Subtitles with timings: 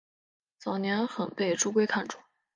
[0.57, 2.19] 早年很被朱圭看重。